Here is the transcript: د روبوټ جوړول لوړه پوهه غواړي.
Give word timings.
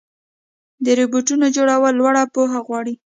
د 0.83 0.87
روبوټ 0.99 1.27
جوړول 1.55 1.93
لوړه 1.99 2.23
پوهه 2.33 2.59
غواړي. 2.67 2.93